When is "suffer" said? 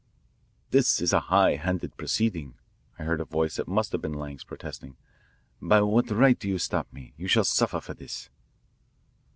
7.43-7.79